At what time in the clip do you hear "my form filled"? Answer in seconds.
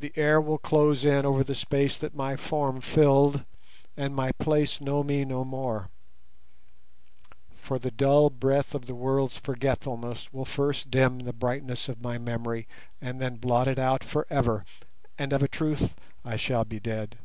2.16-3.44